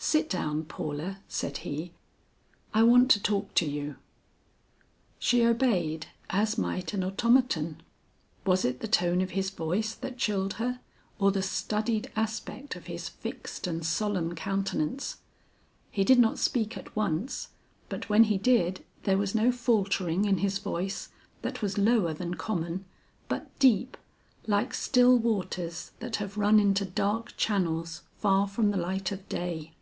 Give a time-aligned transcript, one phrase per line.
[0.00, 1.92] "Sit down, Paula," said he,
[2.72, 3.96] "I want to talk to you."
[5.18, 7.82] She obeyed as might an automaton.
[8.46, 10.78] Was it the tone of his voice that chilled her,
[11.18, 15.16] or the studied aspect of his fixed and solemn countenance?
[15.90, 17.48] He did not speak at once,
[17.88, 21.08] but when he did, there was no faltering in his voice,
[21.42, 22.84] that was lower than common,
[23.28, 23.96] but deep,
[24.46, 29.72] like still waters that have run into dark channels far from the light of day.